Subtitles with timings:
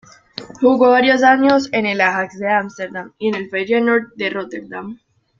[0.59, 4.99] Jugó varios años en el Ajax de Ámsterdam y en el Feyenoord de Róterdam.